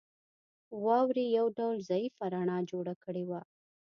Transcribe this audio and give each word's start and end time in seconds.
واورې 0.85 1.25
یو 1.37 1.47
ډول 1.57 1.77
ضعیفه 1.89 2.23
رڼا 2.33 2.57
جوړه 2.71 2.93
کړې 3.03 3.23
وه 3.29 3.41